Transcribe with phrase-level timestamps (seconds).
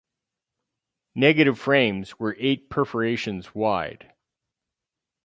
[1.13, 4.13] Negative frames were eight perforations wide.